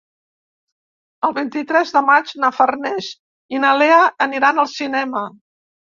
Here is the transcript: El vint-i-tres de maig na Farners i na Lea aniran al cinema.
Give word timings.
El 1.27 1.35
vint-i-tres 1.35 1.93
de 1.97 2.03
maig 2.07 2.33
na 2.45 2.51
Farners 2.61 3.11
i 3.57 3.61
na 3.67 3.75
Lea 3.83 4.03
aniran 4.29 4.63
al 4.65 4.71
cinema. 4.77 5.23